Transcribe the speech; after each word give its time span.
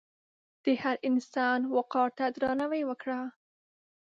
د 0.63 0.65
هر 0.81 0.95
انسان 1.09 1.59
وقار 1.75 2.09
ته 2.17 2.25
درناوی 2.35 2.81
وکړه. 2.89 3.19